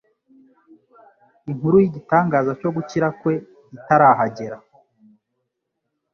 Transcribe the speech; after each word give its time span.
inkuru 1.49 1.75
y'igitangaza 1.81 2.51
cyo 2.61 2.69
gukira 2.75 3.07
kwe 3.19 3.33
itarahagera. 3.77 4.57